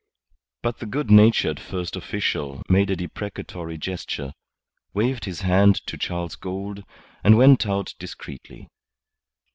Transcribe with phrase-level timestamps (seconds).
[0.63, 4.33] But the good natured First Official made a deprecatory gesture,
[4.95, 6.83] waved his hand to Charles Gould,
[7.23, 8.67] and went out discreetly.